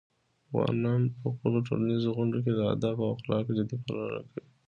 [0.47, 4.47] افغانان په خپلو ټولنیزو غونډو کې د "ادب" او "اخلاقو" جدي پاملرنه کوي.